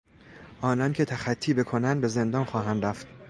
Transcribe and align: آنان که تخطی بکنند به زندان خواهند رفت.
آنان 0.61 0.93
که 0.93 1.05
تخطی 1.05 1.53
بکنند 1.53 2.01
به 2.01 2.07
زندان 2.07 2.45
خواهند 2.45 2.85
رفت. 2.85 3.07